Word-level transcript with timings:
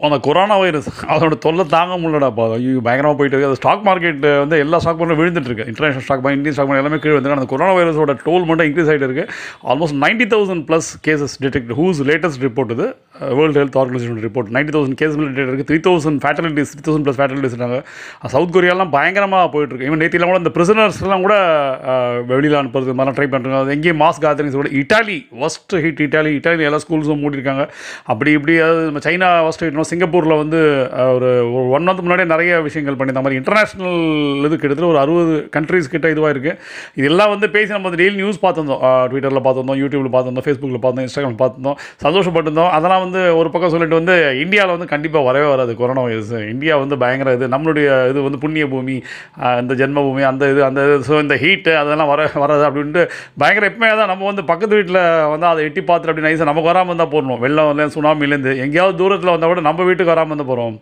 Oh, 0.00 0.06
அந்த 0.06 0.16
corona 0.26 0.54
virus 0.60 0.86
அதோட 1.14 1.34
தொல்லை 1.44 1.64
தாங்க 1.74 1.96
முடியலடாப்பா 2.02 2.44
ஐயோ 2.54 2.80
பயங்கரமாக 2.86 3.16
போயிட்டு 3.18 3.36
இருக்கு. 3.36 3.48
அது 3.50 3.58
ஸ்டாக் 3.60 3.84
மார்க்கெட் 3.88 4.24
வந்து 4.40 4.56
எல்லா 4.62 4.78
ஸ்டாக் 4.82 4.98
மார்க்கெட் 5.00 5.20
விழுந்துட்டு 5.20 5.50
இருக்கு. 5.50 5.66
International 5.70 6.04
stock 6.06 6.22
market 6.22 6.38
Indian 6.38 6.56
stock 6.56 6.68
market 6.68 6.84
எல்லாமே 6.84 6.98
கீழே 7.04 7.14
வந்து 7.16 7.34
அந்த 7.36 7.48
கொரோனா 7.52 7.74
வைரஸோட 7.76 8.16
டோல் 8.24 8.46
மட்டும் 8.48 8.66
இன்க்ரீஸ் 8.68 8.90
ஆகிட்டு 8.92 9.08
இருக்கு. 9.08 9.24
Almost 9.70 9.98
ninety 10.04 10.26
thousand 10.34 10.64
plus 10.70 10.88
cases 11.06 11.36
detect 11.44 11.72
who's 11.80 12.00
latest 12.10 12.42
report 12.46 12.74
இது? 12.76 12.88
World 13.38 13.58
health 13.60 13.76
organisation 13.80 14.22
report 14.26 14.48
ninety 14.54 14.72
thousand 14.76 14.96
case 15.00 15.12
detect 15.18 15.50
இருக்குது 15.50 15.66
three 15.68 15.76
thousand 15.86 16.18
fatalities 16.24 16.70
three 16.72 16.82
thousand 16.86 17.04
plus 17.06 17.18
fatalities 17.20 17.52
இருக்காங்க. 17.54 17.78
சவுத் 18.32 18.54
கொரியாலாம் 18.56 18.90
பயங்கரமாக 18.94 19.46
போயிட்டுருக்கு 19.52 19.88
இவன் 19.90 20.00
நேத்திலாம் 20.02 20.30
கூட 20.30 20.38
இந்த 20.42 20.52
பிரிசனர்ஸ்லாம் 20.56 21.24
கூட 21.26 21.34
வெளியில் 22.30 22.56
அனுப்புறது 22.60 22.94
மாதிரிலாம் 22.98 23.18
ட்ரை 23.18 23.28
பண்ணுறாங்க 23.34 23.60
அது 23.64 23.74
எங்கேயும் 23.76 24.00
மாஸ் 24.02 24.20
கேதரிங்ஸ் 24.24 24.56
கூட 24.60 24.70
Italy 24.80 25.18
worst 25.48 25.76
hit 25.84 26.02
Italy 26.06 26.32
Italy 26.38 26.66
எல்லா 26.70 26.80
ஸ்கூல்ஸும் 26.84 27.22
மூடிருக்காங்க 27.24 27.66
அப்படி 28.14 28.32
இப்படி 28.38 28.56
அதாவது 28.64 28.82
நம்ம 28.88 29.02
சைனா 29.06 29.28
ஒஸ்ட் 29.50 29.64
ஹிட்னோம் 29.66 29.88
சிங்கப்பூரில் 29.92 30.36
வந்து 30.42 30.62
ஒரு 31.16 31.30
ஒன் 31.76 31.86
மந்த் 31.88 32.02
முன்னாடியே 32.06 32.28
நிறைய 32.34 32.60
விஷயங்கள் 32.68 32.98
பண்ணி 33.02 33.16
மாதிரி 33.20 33.40
இன்டர்நேஷ்னல் 33.42 33.96
இது 34.48 34.54
கிட்டத்தட்ட 34.56 34.90
ஒரு 34.92 35.00
அறுபது 35.04 35.36
கண்ட்ரீஸ் 35.58 35.92
கிட்ட 35.94 36.14
இதுவாக 36.16 36.34
இருக்குது 36.36 36.58
இதெல்லாம் 37.02 37.32
வந்து 37.34 37.46
பேசி 37.56 37.70
நம்ம 37.76 37.88
வந்து 37.88 38.02
டெய்லி 38.02 38.16
நியூஸ் 38.22 38.42
பார்த்துருந்தோம். 38.44 38.82
ட்விட்டரில் 39.12 39.44
பார்த்துருந்தோம் 39.46 39.80
யூடியூப்பில் 39.84 40.12
பார்த்துருந்தோம் 40.16 40.48
ஃபேஸ்புக்கில் 40.48 40.84
பார்த்தோம் 40.84 41.06
இன்ஸ்டாகிராம் 41.06 41.40
பார்த்துருந்தோம். 41.44 41.78
சந்தோஷப்பட்டிருந்தோம். 42.06 42.70
அதெல்லாம் 42.76 43.02
வந்து 43.04 43.20
ஒரு 43.40 43.48
பக்கம் 43.54 43.72
சொல்லிட்டு 43.74 43.98
வந்து 44.00 44.14
இந்தியாவில் 44.44 44.74
வந்து 44.76 44.88
கண்டிப்பாக 44.94 45.24
வரவே 45.28 45.48
வராது 45.52 45.72
கொரோனா 45.80 46.04
வைரஸ். 46.06 46.34
இந்தியா 46.52 46.74
வந்து 46.82 46.98
பயங்கர 47.02 47.34
இது. 47.38 47.46
நம்மளுடைய 47.54 47.88
இது 48.12 48.26
வந்து 48.26 48.40
புண்ணிய 48.44 48.66
பூமி 48.74 48.96
இந்த 49.62 49.74
ஜென்ம 49.80 50.04
பூமி 50.08 50.24
அந்த 50.32 50.50
இது 50.54 50.62
அந்த 50.68 50.80
இது. 50.88 50.96
ஸோ 51.08 51.16
இந்த 51.24 51.36
ஹீட்டு 51.44 51.74
அதெல்லாம் 51.82 52.10
வர 52.12 52.28
வராது 52.44 52.64
அப்படின்ட்டு 52.68 53.04
பயங்கர 53.42 53.70
எப்பவுமே 53.70 53.90
தான் 54.02 54.10
நம்ம 54.12 54.26
வந்து 54.30 54.44
பக்கத்து 54.52 54.74
வீட்டில் 54.80 55.00
வந்து 55.34 55.48
அதை 55.52 55.62
எட்டி 55.68 55.80
பார்த்துட்டு 55.90 56.12
அப்படி 56.14 56.26
நைஸாக 56.28 56.48
நமக்கு 56.50 56.70
வராமல் 56.72 56.92
இருந்தால் 56.92 57.12
போடணும். 57.14 57.40
வெள்ளம் 57.44 57.68
வரல 57.70 57.88
சுனாமிலேருந்து 57.96 58.52
எங்கேயாவது 58.66 58.98
தூரத்தில் 59.02 59.32
வந்தால் 59.34 59.52
கூட 59.54 59.64
நம்ம 59.68 59.88
வீட்டுக்கு 59.90 60.12
வராமல் 60.14 60.32
இருந்தால் 60.34 60.50
போகிறோம் 60.52 60.76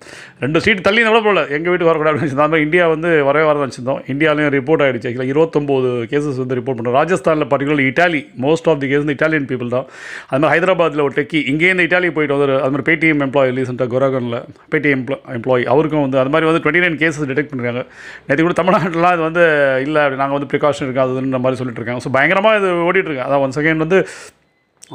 ரெண்டு 0.45 0.65
சீட் 0.67 0.85
தள்ளி 0.89 1.01
கூட 1.09 1.21
போகல 1.29 1.45
எங்கள் 1.57 1.71
வீட்டுக்கு 1.73 1.91
வரக்கூடாது 1.91 2.15
அப்படின்னு 2.17 2.47
அந்த 2.49 2.59
இந்தியா 2.67 2.85
வந்து 2.95 3.11
வரவே 3.29 3.47
வர 3.51 3.59
வச்சுருந்தோம் 3.65 4.01
இந்தியாலையும் 4.13 4.53
ரிப்போர்ட் 4.57 4.85
ஆகிடுச்சு 4.87 5.09
ஆக்சுவலாக 5.09 5.33
இருபத்தொம்போது 5.35 5.89
கேசஸ் 6.13 6.41
வந்து 6.43 6.57
ரிப்போர்ட் 6.59 6.79
பண்ணுறோம் 6.79 6.99
ராஜஸ்தானில் 7.01 7.49
particular 7.53 7.85
Italy 7.91 8.21
most 8.47 8.69
of 8.73 8.81
the 8.83 8.89
case 8.93 9.03
வந்து 9.05 9.17
இட்டாலியன் 9.17 9.49
பீப்புள் 9.51 9.73
தான். 9.77 9.87
அது 10.31 10.41
மாதிரி 10.43 10.53
ஹைதராபாத்தில் 10.55 11.05
ஒரு 11.07 11.15
டெக்கி 11.19 11.41
இங்கேருந்து 11.53 11.87
இட்டாலி 11.89 12.11
போயிட்டு 12.17 12.37
வந்து 12.37 12.59
அது 12.65 12.73
மாதிரி 12.75 12.87
பேடிஎம் 12.91 13.23
எம்ப்ளாயி 13.27 13.55
ரீசெண்டாக 13.59 13.93
குரகனில் 13.95 14.39
பேடிஎம் 14.75 15.05
எம்ப்ளாயி 15.39 15.65
அவருக்கும் 15.75 16.05
வந்து 16.07 16.21
அது 16.23 16.33
மாதிரி 16.35 16.49
வந்து 16.51 16.63
டுவெண்ட்டி 16.65 16.85
நைன் 16.85 17.01
கேசஸ் 17.03 17.31
டிடெக்ட் 17.33 17.53
பண்ணுறாங்க 17.53 17.83
நேற்று 18.27 18.47
கூட 18.47 18.57
தமிழ்நாட்டிலாம் 18.61 19.17
இது 19.17 19.25
வந்து 19.29 19.45
இல்லை 19.87 20.03
அப்படி 20.05 20.21
நாங்கள் 20.23 20.39
வந்து 20.39 20.51
ப்ரிகாஷன் 20.53 20.87
இருக்காதுன்ற 20.89 21.41
மாதிரி 21.47 21.61
சொல்லிட்டு 21.63 21.83
இருக்காங்க. 21.83 22.05
ஸோ 22.07 22.13
பயங்கரமாக 22.19 22.61
இது 22.63 22.71
ஓடிட்டுருக்கேன் 22.91 23.29
அதான் 23.29 23.45
ஒன் 23.47 23.57
செகண்ட் 23.59 23.85
வந்து 23.87 24.01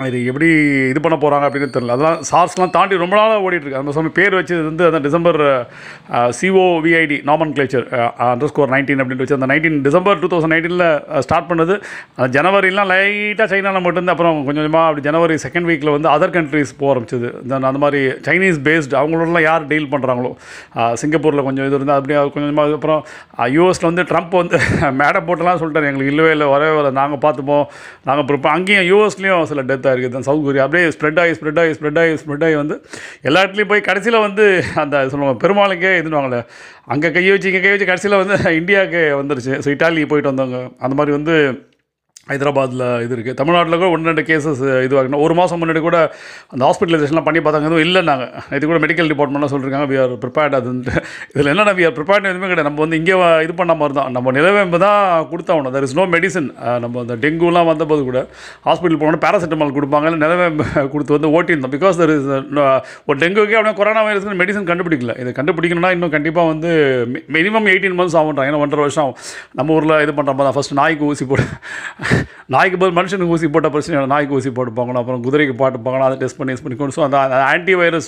இது 0.07 0.17
எப்படி 0.29 0.47
இது 0.91 0.99
பண்ண 1.03 1.15
போகிறாங்க 1.21 1.45
அப்படின்னு 1.47 1.73
தெரியல. 1.75 1.93
அதெல்லாம் 1.95 2.19
சார்ஸ்லாம் 2.29 2.73
தாண்டி 2.75 2.95
ரொம்ப 3.03 3.15
நாளாக 3.19 3.43
ஓடிட்டுருக்கு. 3.45 3.79
அந்த 3.81 3.91
சமயம் 3.95 4.15
பேர் 4.17 4.35
வச்சு 4.37 4.55
வந்து 4.67 4.83
அந்த 4.89 4.99
December 5.05 5.39
COVID 6.39 7.17
nomenclature 7.57 7.85
under 8.25 8.49
score 8.51 8.71
nineteen 8.73 9.01
அப்படின்னு 9.03 9.23
வச்சு 9.23 9.37
அந்த 9.37 9.47
நைன்டீன் 9.51 9.77
டிசம்பர் 9.87 10.19
டூ 10.23 10.27
தௌசண்ட் 10.33 10.53
நைன்டீனில் 10.55 10.85
ஸ்டார்ட் 11.27 11.49
பண்ணது. 11.51 11.75
அந்த 12.17 12.27
ஜனவரிலாம் 12.37 12.89
லைட்டாக 12.91 13.47
சைனாவில் 13.53 13.85
மட்டும் 13.87 14.11
அப்புறம் 14.15 14.37
கொஞ்சம் 14.49 14.61
கொஞ்சமாக 14.63 14.89
அப்படி 14.89 15.05
ஜனவரி 15.07 15.37
செகண்ட் 15.45 15.69
வீக்கில் 15.69 15.93
வந்து 15.95 16.11
அதர் 16.15 16.35
கண்ட்ரீஸ் 16.37 16.75
போக 16.81 16.89
ஆரம்பிச்சது. 16.93 17.31
தென் 17.53 17.67
அந்த 17.71 17.81
மாதிரி 17.85 18.01
சைனீஸ் 18.27 18.59
பேஸ்டு 18.67 18.99
அவங்களோடலாம் 19.01 19.47
யார் 19.49 19.67
டீல் 19.71 19.89
பண்ணுறாங்களோ 19.95 20.33
சிங்கப்பூரில் 21.03 21.45
கொஞ்சம் 21.49 21.67
இது 21.69 21.77
இருந்தால் 21.79 21.99
அப்படியே 22.01 22.19
கொஞ்சம் 22.19 22.47
கொஞ்சமாக 22.47 22.77
அப்புறம் 22.79 23.01
யூஎஸில் 23.57 23.89
வந்து 23.91 24.07
ட்ரம்ப் 24.11 24.37
வந்து 24.41 24.59
மேடை 25.01 25.21
போட்டெல்லாம் 25.27 25.59
சொல்லிட்டார். 25.63 25.89
எங்களுக்கு 25.89 26.13
இல்லவே 26.15 26.31
இல்லை 26.37 26.49
வரவே 26.55 26.71
வரல. 26.77 26.93
நாங்கள் 27.01 27.23
பார்த்துப்போம். 27.25 27.65
நாங்கள் 28.09 28.55
அங்கேயும் 28.57 28.87
யூஎஸ்லேயும் 28.93 29.49
சில 29.49 29.63
டெத்தாக 29.77 29.95
இருக்குது. 29.95 30.15
தான் 30.17 30.27
சவுத் 30.29 30.45
கொரியா 30.47 30.65
அப்படியே 30.67 30.91
ஸ்ப்ரெட் 30.97 31.21
ஆகி 31.23 31.33
ஸ்ப்ரெட் 31.39 31.61
ஆகி 31.63 31.73
ஸ்ப்ரெட் 31.79 31.99
ஆகி 32.03 32.13
ஸ்ப்ரெட் 32.23 32.45
ஆகி 32.47 32.57
வந்து 32.63 32.77
எல்லா 33.29 33.41
இடத்துலையும் 33.43 33.71
போய் 33.71 33.87
கடைசியில் 33.89 34.23
வந்து 34.27 34.45
அந்த 34.83 35.05
சொல்லுவாங்க 35.13 35.37
பெருமாளுக்கே 35.45 35.93
இதுவாங்களே 36.01 36.41
அங்கே 36.93 37.09
கை 37.15 37.25
வச்சு 37.31 37.49
இங்கே 37.51 37.61
கை 37.63 37.71
வச்சு 37.73 37.89
கடைசியில் 37.89 38.21
வந்து 38.21 38.35
இந்தியாவுக்கு 38.59 39.01
வந்துருச்சு. 39.21 39.55
ஸோ 39.63 39.69
இட்டாலி 39.75 40.03
போயிட்டு 40.11 40.31
வந்தவங்க. 40.31 40.59
அந்த 40.85 40.93
மாதிரி 40.99 41.13
வந்து 41.17 41.35
ஹைதராபாத்தில் 42.29 42.85
இது 43.05 43.13
இருக்குது 43.17 43.37
தமிழ்நாட்டில் 43.39 43.79
கூட 43.81 43.89
ஒன்று 43.95 44.09
ரெண்டு 44.11 44.23
கேசஸ் 44.29 44.61
இதுவாகணும் 44.87 45.23
ஒரு 45.25 45.33
மாதம் 45.39 45.61
முன்னாடி 45.61 45.81
கூட 45.87 45.97
அந்த 46.53 46.61
ஹாஸ்பிட்டலைசேஷன்லாம் 46.67 47.27
பண்ணி 47.27 47.39
பார்த்தாங்க. 47.43 47.67
எதுவும் 47.69 47.85
இல்லை 47.87 48.01
நாங்கள் 48.09 48.57
இது 48.57 48.63
கூட 48.71 48.79
மெடிக்கல் 48.85 49.09
டிபார்ட்மெண்ட்லாம் 49.11 49.53
சொல்லியிருக்காங்க 49.53 49.89
வி 49.91 49.99
ஆர் 50.03 50.13
ப்ரிப்பேர்ட் 50.23 50.57
அதுன்ட்டு 50.59 50.95
இதில் 51.33 51.51
என்னென்ன 51.53 51.75
வி 51.79 51.85
ஆர் 51.89 51.95
ப்ரிப்பேர்ட் 51.99 52.29
எதுவுமே 52.31 52.49
கிடையாது. 52.51 52.67
நம்ம 52.69 52.81
வந்து 52.85 52.99
இங்கே 53.01 53.15
இது 53.45 53.55
பண்ண 53.61 53.75
மாதிரி 53.81 53.95
தான். 53.99 54.11
நம்ம 54.17 54.33
நிலவேம்பு 54.37 54.79
தான் 54.85 55.01
கொடுத்தாகணும் 55.31 55.75
தர் 55.77 55.87
இஸ் 55.89 55.97
நோ 55.99 56.05
மெடிசன் 56.15 56.49
நம்ம 56.85 56.99
அந்த 57.05 57.17
டெங்குலாம் 57.25 57.69
வந்தபோது 57.71 58.03
கூட 58.09 58.21
ஹாஸ்பிட்டல் 58.67 59.01
போனோம் 59.03 59.23
பேராசிட்டமால் 59.25 59.75
கொடுப்பாங்க 59.77 60.11
இல்லை 60.11 60.21
நிலவேம்பு 60.25 60.65
கொடுத்து 60.95 61.17
வந்து 61.17 61.31
ஓட்டியிருந்தோம். 61.37 61.75
பிகாஸ் 61.77 62.01
தர் 62.01 62.15
இஸ் 62.17 62.29
ஒரு 63.07 63.17
டெங்குக்கே 63.23 63.57
அப்படியே 63.59 63.75
கொரோனா 63.81 64.03
வைரஸ்க்கு 64.09 64.39
மெடிசன் 64.43 64.69
கண்டுபிடிக்கல. 64.71 65.15
இதை 65.23 65.33
கண்டுபிடிக்கணும்னா 65.39 65.93
இன்னும் 65.97 66.13
கண்டிப்பாக 66.17 66.51
வந்து 66.53 66.69
மினிமம் 67.37 67.69
எயிட்டீன் 67.73 67.97
மந்த்ஸ் 68.01 68.19
ஆகுன்றாங்க 68.21 68.51
ஏன்னா 68.51 68.61
ஒன்றரை 68.65 68.83
வருஷம் 68.85 69.03
ஆகும். 69.05 69.17
நம்ம 69.59 69.75
ஊரில் 69.77 69.95
இது 70.05 70.13
பண்ணுற 70.19 70.33
மாதிரி 70.37 70.47
தான். 70.49 70.57
ஃபஸ்ட்டு 70.59 70.79
நாய்க்கு 70.81 71.09
ஊசி 71.11 71.25
போட்டு 71.31 71.45
நாய்க்கு 72.55 72.77
பதில் 72.81 72.97
மனுஷனுக்கு 72.99 73.33
ஊசி 73.35 73.47
போட்ட 73.53 73.69
பிரச்சனை 73.73 74.03
நாய்க்கு 74.13 74.35
ஊசி 74.39 74.49
போட்டுப்பாங்க 74.57 74.99
அப்புறம் 75.01 75.21
குதிரைக்கு 75.27 75.55
பாட்டுப்பாங்க 75.61 76.03
அதை 76.09 76.17
டெஸ்ட் 76.23 76.37
பண்ணி 76.39 76.53
டெஸ்ட் 76.53 76.65
பண்ணி. 76.67 76.93
ஸோ 76.97 77.01
அந்த 77.07 77.17
ஆன்டி 77.51 77.73
வைரஸ் 77.81 78.07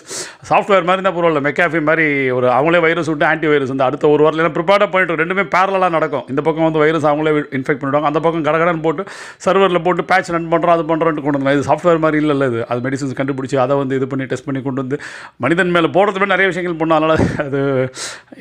சாஃப்ட்வேர் 0.49 0.85
மாதிரி 0.89 1.03
தான் 1.07 1.15
பரவாயில்ல. 1.17 1.41
மெக்காஃபி 1.47 1.79
மாதிரி 1.89 2.05
ஒரு 2.37 2.47
அவங்களே 2.57 2.81
வைரஸ் 2.85 3.09
விட்டு 3.11 3.25
ஆன்டி 3.31 3.47
வைரஸ் 3.53 3.71
வந்து 3.73 3.85
அடுத்த 3.87 4.09
ஒரு 4.13 4.23
வாரத்தில் 4.25 4.53
ப்ரிப்பேர்டாக 4.57 4.89
பண்ணிட்டு 4.93 5.19
ரெண்டுமே 5.21 5.45
பேரலாக 5.55 5.91
நடக்கும். 5.97 6.25
இந்த 6.33 6.41
பக்கம் 6.47 6.67
வந்து 6.67 6.81
வைரஸ் 6.83 7.07
அவங்களே 7.11 7.33
இன்ஃபெக்ட் 7.59 7.81
பண்ணிவிடுவாங்க 7.81 8.09
அந்த 8.11 8.21
பக்கம் 8.25 8.45
கடகடன் 8.49 8.81
போட்டு 8.85 9.03
சர்வரில் 9.45 9.83
போட்டு 9.87 10.05
பேட்ச் 10.11 10.31
ரன் 10.35 10.49
பண்ணுறோம் 10.53 10.75
அது 10.77 10.85
பண்ணுறோன்ட்டு 10.91 11.25
கொண்டு 11.25 11.39
வந்தாங்க. 11.39 11.57
இது 11.59 11.67
சாஃப்ட்வேர் 11.69 12.01
மாதிரி 12.05 12.19
இல்லை 12.23 12.47
இது. 12.51 12.61
அது 12.71 12.79
மெடிசன்ஸ் 12.87 13.17
கண்டுபிடிச்சி 13.19 13.59
அதை 13.65 13.77
வந்து 13.81 13.97
இது 13.99 14.07
பண்ணி 14.13 14.27
டெஸ்ட் 14.33 14.47
பண்ணி 14.47 14.61
கொண்டு 14.67 14.83
வந்து 14.83 14.99
மனிதன் 15.45 15.73
மேலே 15.77 15.91
போடுறது 15.97 16.21
மேலே 16.23 16.31
நிறைய 16.35 16.47
விஷயங்கள் 16.53 16.79
பண்ணோம். 16.81 16.97
அதனால் 16.99 17.15
அது 17.47 17.59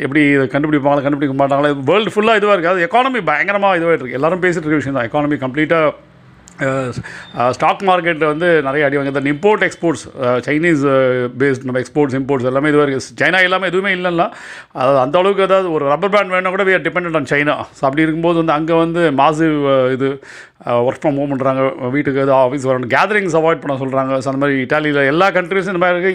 எப்படி 0.04 0.22
இதை 0.36 0.46
கண்டுபிடிப்பாங்களா 0.54 1.04
கண்டுபிடிக்க 1.06 1.36
மாட்டாங்களா? 1.42 1.70
வேர்ல்டு 1.90 2.14
ஃபுல்லாக 2.14 2.40
இதுவாக 2.40 2.56
இருக்குது 2.56 2.74
அது 2.74 2.86
எக்கானமி 2.88 3.22
பயங்கரமாக 3.30 3.78
இதுவாக 3.80 3.94
இருக்குது 3.96 4.16
எல்லாரும் 4.20 4.42
பேசிட்டு 4.46 4.66
இருக்க 4.66 4.80
விஷயம் 4.82 4.98
தான் 4.98 5.08
எக்கானமி 5.08 5.38
completa 5.66 6.07
ஸ்டாக் 7.56 7.82
மார்க்கெட்டில் 7.88 8.30
வந்து 8.32 8.48
நிறைய 8.68 8.86
அடி 8.86 8.98
வாங்க 8.98 9.12
இந்த 9.14 9.22
இம்போர்ட் 9.34 9.64
எக்ஸ்போர்ட்ஸ் 9.68 10.04
சைனீஸ் 10.48 10.82
பேஸ்ட் 11.42 11.66
நம்ம 11.68 11.80
எக்ஸ்போர்ட்ஸ் 11.84 12.18
இம்போர்ட்ஸ் 12.20 12.48
எல்லாமே 12.52 12.72
இது 12.72 12.80
வரைக்கும் 12.82 13.06
சைனா 13.22 13.40
எல்லாமே 13.48 13.70
எதுவுமே 13.72 13.92
இல்லைன்னா 13.98 14.28
அதாவது 14.80 15.00
அந்த 15.04 15.16
அளவுக்கு 15.22 15.46
ஏதாவது 15.48 15.70
ஒரு 15.76 15.86
ரப்பர் 15.94 16.14
பேண்ட் 16.16 16.34
வேணால் 16.34 16.54
கூட 16.56 16.64
we 16.68 16.74
are 16.78 16.84
dependent 16.88 17.16
on 17.20 17.30
China 17.34 17.56
so 17.78 17.82
அப்படி 17.88 18.04
இருக்கும்போது 18.06 18.40
வந்து 18.42 18.56
அங்கே 18.58 18.76
வந்து 18.84 19.02
மாசு 19.22 19.48
இது 19.96 20.08
ஒர்க் 20.86 21.00
ஃப்ரம் 21.02 21.18
ஹோம் 21.20 21.32
பண்ணுறாங்க 21.32 21.60
வீட்டுக்கு 21.94 22.22
எதாவது 22.22 22.34
ஆஃபீஸ் 22.44 22.64
வரணும். 22.68 22.90
கேதரிங்ஸ் 22.94 23.36
அவாய்ட் 23.40 23.60
பண்ண 23.62 23.74
சொல்கிறாங்க 23.82 24.12
ஸோ 24.22 24.28
அந்த 24.30 24.40
மாதிரி 24.42 24.56
இட்டாலியில் 24.64 24.98
எல்லா 25.10 25.26
கண்ட்ரீஸும் 25.36 25.72
இந்த 25.74 25.82
மாதிரி 25.84 26.10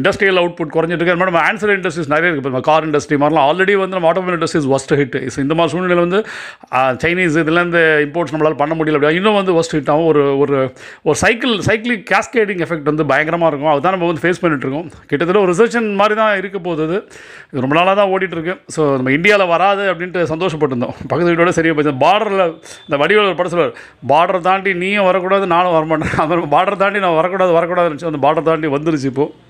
இண்டஸ்ட்ரியல் 0.00 0.40
அவுட்புட் 0.42 0.74
குறைஞ்சிட்டு 0.74 1.00
இருக்கு. 1.02 1.20
மாதிரி 1.22 1.32
நம்ம 1.32 1.44
ஆன்சர் 1.50 1.72
இண்டஸ்ட்ரீஸ் 1.76 2.10
நிறைய 2.12 2.30
இருக்குது 2.30 2.52
இப்போ 2.52 2.62
கார் 2.68 2.86
இண்டஸ்ட்ரி 2.88 3.18
மாதிரிலாம் 3.22 3.46
ஆல்ரெடி 3.50 3.76
வந்து 3.82 3.96
நம்ம 3.98 4.08
ஆட்டோமொபைல் 4.10 4.38
இண்டஸ்ட்ரீஸ் 4.38 4.68
ஒஸ்ட் 4.76 4.94
ஹிட் 5.00 5.16
இந்த 5.44 5.56
மாதிரி 5.60 5.74
சூழ்நிலை 5.74 6.02
வந்து 6.06 6.20
சைனீஸ் 7.04 7.38
இதுலேருந்து 7.44 7.82
இம்போர்ட்ஸ் 8.06 8.34
நம்மளால் 8.34 8.60
பண்ண 8.62 8.74
முடியல. 8.80 8.98
அப்படி 8.98 9.12
இன்னும் 9.30 9.40
வந்து 9.42 9.54
ஒஸ்ட் 9.58 9.74
ஹிட் 9.76 9.90
ஆகும். 9.92 10.06
ஒரு 10.12 10.22
ஒரு 10.42 10.56
ஒரு 11.08 11.16
சைக்கிள் 11.22 11.52
சைக்கிளிக் 11.66 12.02
கேஸ்கேடிங் 12.10 12.60
எஃபெக்ட் 12.64 12.88
வந்து 12.90 13.04
பயங்கரமாக 13.10 13.50
இருக்கும். 13.50 13.70
அதுதான் 13.72 13.94
நம்ம 13.94 14.06
வந்து 14.10 14.22
ஃபேஸ் 14.24 14.40
பண்ணிட்டு 14.42 14.64
இருக்கோம். 14.66 14.88
கிட்டத்தட்ட 15.10 15.40
ஒரு 15.42 15.50
ரிசர்ஷன் 15.52 15.88
மாதிரி 16.00 16.14
தான் 16.20 16.32
இருக்க 16.40 16.58
போகுது. 16.66 16.98
இது 17.52 17.64
ரொம்ப 17.64 17.76
நாளாக 17.78 17.94
தான் 18.00 18.10
ஓடிட்டுருக்கு 18.14 18.54
ஸோ 18.76 18.80
நம்ம 18.98 19.12
இந்தியாவில் 19.18 19.52
வராது 19.54 19.84
அப்படின்ட்டு 19.92 20.22
சந்தோஷப்பட்டிருந்தோம். 20.32 20.94
பக்கத்து 21.10 21.30
வீட்டோட 21.32 21.52
சரியாக 21.58 21.76
போச்சு. 21.78 21.94
பார்டரில் 22.04 22.44
இந்த 22.86 22.98
வடிவில் 23.02 23.28
ஒரு 23.30 23.38
படம் 23.40 23.54
சொல்லுவார். 23.54 23.76
பார்டர் 24.14 24.46
தாண்டி 24.48 24.72
நீயும் 24.82 25.08
வரக்கூடாது 25.10 25.46
நானும் 25.54 25.76
வரமாட்டேன். 25.78 26.16
அந்த 26.24 26.40
பார்டர் 26.56 26.82
தாண்டி 26.84 27.04
நான் 27.06 27.18
வரக்கூடாது 27.20 27.54
வரக்கூடாதுன்னு 27.58 27.90
இருந்துச்சு 27.90 28.10
அந்த 28.12 28.22
பார்டர் 28.26 28.48
தாண்டி 28.50 28.74
வந்துருச்சு 28.76 29.10
இப்போது 29.12 29.48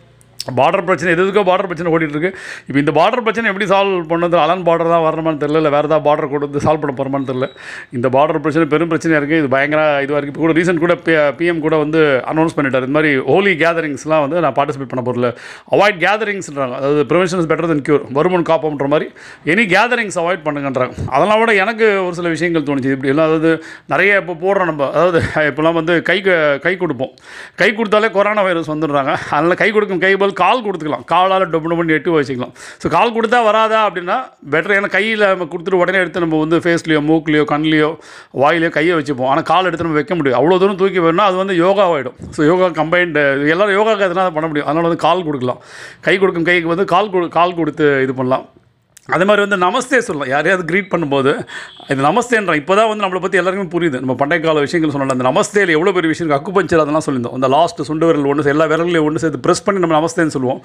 பார்டர் 0.58 0.84
பிரச்சனை 0.88 1.10
எது 1.14 1.22
எதுக்கோ 1.24 1.42
பார்டர் 1.48 1.68
பிரச்சனை 1.70 1.90
ஓடிட்டு 1.94 2.14
இருக்கு 2.16 2.30
இப்போ 2.68 2.78
இந்த 2.82 2.92
பார்டர் 2.98 3.22
பிரச்சனை 3.24 3.48
எப்படி 3.50 3.66
சால்வ் 3.72 4.06
பண்ணது? 4.12 4.36
அலன் 4.44 4.62
பார்டர் 4.68 4.90
தான் 4.92 5.02
வரணுமான்னு 5.06 5.40
தெரியல 5.42 5.60
இல்லை 5.60 5.72
வேறு 5.74 5.86
ஏதாவது 5.88 6.04
பார்டர் 6.06 6.30
கொடுத்து 6.34 6.62
சால்வ் 6.64 6.82
பண்ண 6.82 6.92
போகிறோமான்னு 6.98 7.28
தெரியல. 7.30 7.46
இந்த 7.96 8.06
பார்டர் 8.14 8.40
பிரச்சனை 8.44 8.66
பெரும் 8.74 8.90
பிரச்சனையாக 8.92 9.20
இருக்குது 9.22 9.40
இது 9.42 9.48
பயங்கர 9.54 9.80
இதுவாக 10.04 10.18
இருக்குது 10.18 10.34
இப்போ 10.34 10.44
கூட 10.44 10.54
ரீசெண்ட் 10.58 10.82
கூட 10.84 10.94
பிஎம் 11.40 11.60
கூட 11.66 11.74
வந்து 11.82 12.00
அனௌன்ஸ் 12.32 12.56
பண்ணிட்டார். 12.58 12.86
இந்த 12.88 12.96
மாதிரி 12.98 13.10
ஹோலி 13.28 13.52
கேதரிங்ஸ்லாம் 13.64 14.24
வந்து 14.26 14.40
நான் 14.46 14.56
பார்ட்டிசிபேட் 14.58 14.90
பண்ண 14.92 15.04
போகிறல 15.08 15.30
அவாய்ட் 15.76 16.00
கேதரிங்ஸ்ன்றாங்க 16.06 16.76
அதாவது 16.80 17.04
prevention 17.12 17.42
is 17.42 17.50
better 17.52 17.70
than 17.72 17.84
cure 17.90 18.06
வருமுன் 18.18 18.46
காப்போம்ன்ற 18.50 18.88
மாதிரி 18.94 19.08
எனி 19.54 19.66
கேதரிங்ஸ் 19.74 20.18
அவாய்ட் 20.24 20.44
பண்ணுங்கன்றாங்க. 20.48 20.96
அதெல்லாம் 21.18 21.42
விட 21.42 21.54
எனக்கு 21.66 21.86
ஒரு 22.06 22.16
சில 22.20 22.32
விஷயங்கள் 22.36 22.66
தோணுச்சு. 22.70 22.94
இப்படி 22.96 23.12
எல்லாம் 23.14 23.28
அதாவது 23.30 23.52
நிறைய 23.94 24.22
இப்போ 24.24 24.36
போடுறோம் 24.46 24.70
நம்ம. 24.72 24.90
அதாவது 24.96 25.20
இப்போலாம் 25.50 25.78
வந்து 25.80 25.96
கை 26.10 26.18
கை 26.66 26.74
கொடுப்போம். 26.84 27.14
கை 27.62 27.70
கொடுத்தாலே 27.78 28.10
கொரோனா 28.18 28.44
வைரஸ் 28.50 28.74
வந்துடுறாங்க. 28.74 29.14
அதனால் 29.36 29.60
கை 29.64 29.70
கொடுக்கும் 29.76 30.04
கை 30.06 30.14
பதில் 30.30 30.40
கால் 30.42 30.64
கொடுத்துக்கலாம். 30.66 31.04
காலால் 31.12 31.44
டொப்பு 31.52 31.76
பண்ணி 31.78 31.92
எட்டு 31.96 32.14
வச்சுக்கலாம். 32.16 32.52
ஸோ 32.82 32.86
கால் 32.96 33.14
கொடுத்தா 33.16 33.38
வராதா 33.48 33.78
அப்படின்னா 33.88 34.16
பெட்டர் 34.52 34.74
ஏன்னா 34.78 34.90
கையில் 34.96 35.24
நம்ம 35.32 35.48
கொடுத்துட்டு 35.52 35.80
உடனே 35.82 35.98
எடுத்து 36.02 36.24
நம்ம 36.24 36.38
வந்து 36.44 36.56
ஃபேஸ்லேயோ 36.64 37.00
மூக்குலையோ 37.10 37.44
கண்லேயோ 37.52 37.90
வாயிலையோ 38.42 38.70
கையை 38.78 38.94
வச்சுப்போம். 38.98 39.30
ஆனால் 39.32 39.48
கால் 39.52 39.68
எடுத்து 39.70 39.86
நம்ம 39.86 39.98
வைக்க 40.00 40.14
முடியும் 40.20 40.38
அவ்வளோ 40.40 40.58
தூரம் 40.62 40.80
தூக்கி 40.82 41.02
வேணும்னா 41.06 41.26
அது 41.30 41.38
வந்து 41.42 41.56
யோகா 41.64 41.86
ஆகிடும் 41.90 42.16
ஸோ 42.36 42.40
யோகா 42.50 42.68
கம்பைன்டு 42.80 43.24
எல்லாரும் 43.54 43.76
யோகாக்கு 43.78 44.06
அதை 44.08 44.30
பண்ண 44.38 44.46
முடியும்? 44.50 44.68
அதனால் 44.68 44.88
வந்து 44.88 45.04
கால் 45.08 45.26
கொடுக்கலாம். 45.28 45.60
கை 46.08 46.16
கொடுக்கும் 46.22 46.48
கைக்கு 46.50 46.74
வந்து 46.74 46.86
கால் 46.94 47.12
கொடு 47.14 47.28
கால் 47.40 47.58
கொடுத்து 47.60 47.86
இது 48.06 48.14
பண்ணலாம். 48.20 48.46
அதே 49.08 49.24
மாதிரி 49.28 49.42
வந்து 49.44 49.58
நமஸ்தே 49.64 49.98
சொல்லலாம். 50.06 50.30
யாரையாவது 50.32 50.64
க்ரீட் 50.70 50.90
பண்ணும்போது 50.92 51.30
இது 51.92 52.00
நமஸ்தேன்ற 52.06 52.54
இப்போ 52.60 52.74
தான் 52.78 52.88
வந்து 52.90 53.02
நம்மளை 53.04 53.20
பற்றி 53.22 53.38
எல்லாருக்குமே 53.40 53.70
புரியுது. 53.74 53.98
நம்ம 54.02 54.14
பண்டைய 54.20 54.40
கால 54.44 54.60
விஷயங்கள் 54.64 54.92
சொன்னால் 54.94 55.14
அந்த 55.14 55.26
நமஸ்தேல 55.28 55.72
எவ்வளோ 55.76 55.92
பெரிய 55.96 56.08
விஷயம் 56.12 56.28
அக்கு 56.28 56.38
அக்குபஞ்சர் 56.38 56.82
அதெல்லாம் 56.82 57.04
சொல்லியிருந்தோம். 57.06 57.36
அந்த 57.38 57.48
லாஸ்ட் 57.54 57.80
சுண்டு 57.88 58.06
விரல் 58.08 58.28
ஒன்று 58.32 58.50
எல்லா 58.52 58.66
விரல்களையும் 58.72 59.06
ஒன்று 59.08 59.22
சேர்த்து 59.22 59.40
ப்ரெஸ் 59.46 59.62
பண்ணி 59.66 59.80
நம்ம 59.84 59.94
நமஸ்தேன்னு 59.98 60.34
சொல்லுவோம். 60.36 60.60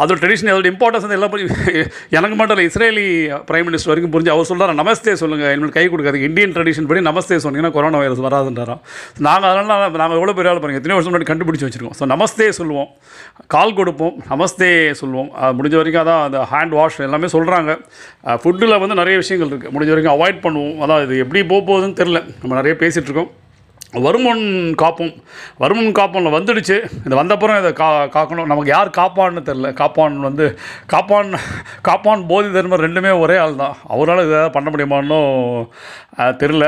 அதோட 0.00 0.18
ட்ரெடிஷன் 0.22 0.52
அதோட 0.54 0.68
இம்பார்ட்டன்ஸ் 0.72 1.06
வந்து 1.06 1.18
எல்லாம் 1.18 1.34
எனக்கு 2.18 2.36
மட்டும் 2.38 2.54
இல்லை 2.56 2.66
இஸ்ரேலி 2.70 3.06
பிரைம் 3.48 3.66
மினிஸ்டர் 3.68 3.92
வரைக்கும் 3.92 4.14
புரிஞ்சு 4.14 4.32
அவர் 4.34 4.48
சொல்கிறார் 4.50 4.72
நமஸ்தே 4.82 5.14
சொல்லுங்கள் 5.22 5.52
இனிமேல் 5.56 5.74
கை 5.78 5.84
கொடுக்காது 5.94 6.22
இந்தியன் 6.28 6.54
ட்ரெடிஷன் 6.58 6.88
படி 6.92 7.02
நமஸ்தே 7.10 7.38
சொன்னீங்கன்னா 7.46 7.72
கொரோனா 7.78 8.00
வைரஸ் 8.04 8.22
வராதுன்றாராம். 8.28 8.80
நாங்கள் 9.28 9.50
அதனால் 9.52 9.98
நாங்கள் 10.02 10.18
எவ்வளோ 10.20 10.34
பெரிய 10.38 10.52
ஆள் 10.52 10.62
பாருங்க. 10.62 10.80
எத்தனை 10.82 10.96
வருஷம் 10.98 11.12
முன்னாடி 11.12 11.30
கண்டுபிடிச்சி 11.32 11.66
வச்சிருக்கோம். 11.68 11.98
ஸோ 12.00 12.06
நமஸ்தே 12.14 12.48
சொல்லுவோம். 12.60 12.88
கால் 13.56 13.76
கொடுப்போம். 13.80 14.14
நமஸ்தே 14.32 14.70
சொல்லுவோம். 15.02 15.30
முடிஞ்ச 15.58 15.76
வரைக்கும் 15.82 16.04
அதான் 16.04 16.24
அந்த 16.28 16.40
ஹேண்ட் 16.54 16.76
வாஷ் 16.80 17.00
எல்லாமே 17.08 17.30
சொல்கிறாங்க 17.36 17.70
ஃபுட்டில் 18.42 18.80
வந்து 18.84 19.00
நிறைய 19.02 19.16
விஷயங்கள் 19.24 19.50
இருக்குது 19.52 19.74
முடிஞ்ச 19.74 19.92
வரைக்கும் 19.94 20.16
அவாய்ட் 20.16 20.44
பண்ணுவோம். 20.46 20.78
அதான் 20.84 21.04
இது 21.08 21.24
எப்படி 21.24 21.42
போக 21.52 21.62
போகுதுன்னு 21.68 22.00
தெரில 22.02 22.20
நம்ம 22.40 22.56
நிறைய 22.60 22.74
பேசிகிட்ருக்கோம் 22.84 23.30
வருமன் 24.04 24.06
வருமுன் 24.06 24.74
காப்போம். 24.80 25.12
வருமுன் 25.60 25.94
காப்போம்ல 25.98 26.30
வந்துடுச்சு. 26.34 26.76
இது 27.06 27.14
வந்தப்புறம் 27.20 27.58
இதை 27.60 27.70
கா 27.78 27.86
காக்கணும். 28.16 28.48
நமக்கு 28.50 28.70
யார் 28.72 28.88
காப்பான்னு 28.98 29.42
தெரில 29.46 29.68
காப்பான் 29.78 30.16
வந்து 30.26 30.46
காப்பான் 30.92 31.30
காப்பான் 31.88 32.26
போதி 32.30 32.48
தர்மர் 32.56 32.84
ரெண்டுமே 32.86 33.12
ஒரே 33.22 33.36
ஆள் 33.44 33.56
தான் 33.62 33.78
அவரால் 33.94 34.24
இதை 34.26 34.40
பண்ண 34.56 34.68
முடியுமான்னு 34.72 35.20
தெரில 36.18 36.64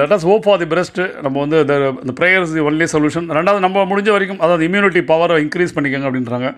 let's 0.00 0.26
hope 0.30 0.42
for 0.42 0.60
the 0.62 0.66
best 0.74 1.04
நம்ம 1.22 1.44
வந்து 1.44 1.58
இந்த 1.58 2.12
ப்ரேயர்ஸ் 2.20 2.52
தி 2.54 2.60
ஒன்லி 2.60 2.86
சொல்யூஷன் 2.92 3.26
ரெண்டாவது 3.36 3.58
நம்ம 3.58 3.82
முடிஞ்ச 3.82 4.10
வரைக்கும் 4.10 4.40
அதாவது 4.40 4.68
இம்யூனிட்டி 4.68 5.00
பவரை 5.10 5.36
இன்க்ரீஸ் 5.44 5.74
பண்ணிக்கோங்க 5.76 6.08
அப்படின்றாங்க. 6.10 6.48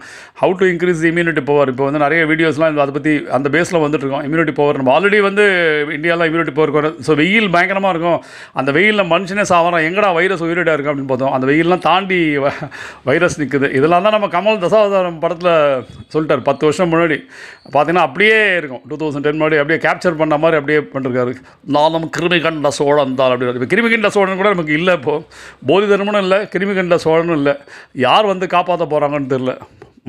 How 0.40 0.54
to 0.60 0.66
increase 0.66 1.00
the 1.04 1.10
immunity 1.10 1.44
power 1.44 1.68
இப்போ 1.68 1.84
வந்து 1.84 1.98
நிறைய 1.98 2.24
வீடியோஸ்லாம் 2.24 2.76
அதை 2.84 2.92
பற்றி 2.96 3.12
அந்த 3.38 3.48
பேஸில் 3.54 3.80
வந்துட்டுருக்கோம் 3.84 4.26
இம்யூனிட்டி 4.28 4.54
பவர் 4.54 4.76
நம்ம 4.80 4.92
ஆல்ரெடி 4.96 5.20
வந்து 5.28 5.44
இந்தியாவில் 5.92 6.26
இம்யூனிட்டி 6.30 6.54
பவர் 6.54 6.74
குறை 6.76 6.90
ஸோ 7.06 7.14
வெயில் 7.22 7.50
பயங்கரமாக 7.50 7.98
இருக்கும். 7.98 8.20
அந்த 8.52 8.72
வெயிலில் 8.72 9.10
மனுஷனே 9.14 9.44
சாவரம் 9.52 9.86
எங்கடா 9.88 10.12
வைரஸ் 10.18 10.44
உயிரிடாக 10.44 10.76
இருக்குது 10.76 10.92
அப்படின்னு 10.94 11.10
பார்த்தோம். 11.12 11.32
அந்த 11.32 11.46
வெயிலெலாம் 11.46 11.84
தாண்டி 11.88 12.20
வ- 12.38 12.68
வைரஸ் 13.04 13.40
நிற்குது 13.40 13.74
இதெல்லாம் 13.80 14.06
தான் 14.08 14.16
நம்ம 14.18 14.30
கமல் 14.36 14.62
தசாவதாரம் 14.66 15.18
படத்தில் 15.24 15.52
சொல்லிட்டார். 16.14 16.44
பத்து 16.50 16.64
வருஷம் 16.68 16.92
முன்னாடி. 16.92 17.18
பார்த்தீங்கன்னா 17.72 18.04
அப்படியே 18.08 18.38
இருக்கும். 18.56 18.82
டூ 18.88 18.96
தௌசண்ட் 19.02 19.26
டென் 19.26 19.40
முன்னாடி 19.40 19.58
அப்படியே 19.64 19.80
கேப்சர் 19.88 20.16
பண்ண 20.22 20.36
மாதிரி 20.44 20.60
அப்படியே 20.60 20.80
பண்ணிருக்காரு. 20.94 21.34
நாலும் 21.78 22.10
கிருமி 22.18 22.32
கண்ட 22.46 22.70
சோழன் 22.78 23.16
தான் 23.20 23.32
அப்படி 23.34 23.50
இப்போ 23.60 23.68
கிருமி 23.72 23.90
கண்ட 23.92 24.08
சோழன் 24.16 24.40
கூட 24.40 24.50
நமக்கு 24.54 24.76
இல்லை 24.78 24.94
இப்போது 24.98 25.24
போதி 25.70 25.86
தர்மனும் 25.92 26.24
இல்லை 26.26 26.38
கிருமி 26.54 26.74
கண்ட 26.78 26.98
சோழனும் 27.06 27.38
இல்லை. 27.40 27.54
யார் 28.06 28.30
வந்து 28.32 28.48
காப்பாற்ற 28.54 28.86
போகிறாங்கன்னு 28.92 29.32
தெரில 29.34 29.54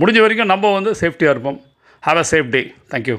முடிஞ்ச 0.01 0.22
வரைக்கும் 0.25 0.51
நம்ம 0.54 0.72
வந்து 0.77 0.94
சேஃப்டியாக 1.01 1.36
இருப்போம். 1.36 1.60
Have 2.07 2.22
a 2.24 2.27
safe 2.33 2.50
day 2.56 2.63
thank you 2.94 3.18